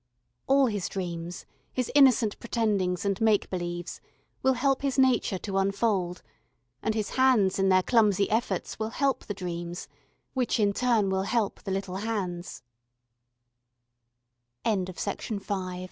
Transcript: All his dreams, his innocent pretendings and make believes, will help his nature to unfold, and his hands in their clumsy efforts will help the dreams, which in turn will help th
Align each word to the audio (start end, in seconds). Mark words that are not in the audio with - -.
All 0.47 0.65
his 0.65 0.89
dreams, 0.89 1.45
his 1.71 1.91
innocent 1.93 2.39
pretendings 2.39 3.05
and 3.05 3.21
make 3.21 3.51
believes, 3.51 4.01
will 4.41 4.53
help 4.55 4.81
his 4.81 4.97
nature 4.97 5.37
to 5.37 5.59
unfold, 5.59 6.23
and 6.81 6.95
his 6.95 7.11
hands 7.21 7.59
in 7.59 7.69
their 7.69 7.83
clumsy 7.83 8.27
efforts 8.31 8.79
will 8.79 8.89
help 8.89 9.25
the 9.27 9.35
dreams, 9.35 9.87
which 10.33 10.59
in 10.59 10.73
turn 10.73 11.11
will 11.11 11.25
help 11.29 11.61
th 11.63 12.63